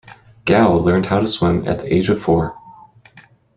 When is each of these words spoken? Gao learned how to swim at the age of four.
Gao 0.45 0.73
learned 0.77 1.05
how 1.05 1.19
to 1.19 1.27
swim 1.27 1.67
at 1.67 1.77
the 1.77 1.93
age 1.95 2.09
of 2.09 2.19
four. 2.19 2.55